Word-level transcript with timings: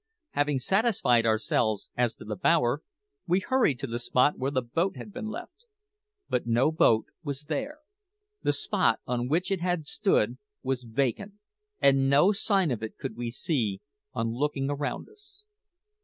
Having 0.31 0.57
satisfied 0.57 1.27
ourselves 1.27 1.91
as 1.95 2.15
to 2.15 2.25
the 2.25 2.35
bower, 2.35 2.81
we 3.27 3.39
hurried 3.39 3.77
to 3.81 3.85
the 3.85 3.99
spot 3.99 4.35
where 4.35 4.49
the 4.49 4.63
boat 4.63 4.95
had 4.97 5.13
been 5.13 5.27
left; 5.27 5.67
but 6.27 6.47
no 6.47 6.71
boat 6.71 7.05
was 7.21 7.43
there. 7.43 7.77
The 8.41 8.51
spot 8.51 8.99
on 9.05 9.27
which 9.27 9.51
it 9.51 9.61
had 9.61 9.85
stood 9.85 10.39
was 10.63 10.85
vacant, 10.85 11.33
and 11.79 12.09
no 12.09 12.31
sign 12.31 12.71
of 12.71 12.81
it 12.81 12.97
could 12.97 13.15
we 13.15 13.29
see 13.29 13.79
on 14.11 14.31
looking 14.33 14.71
around 14.71 15.07
us. 15.07 15.45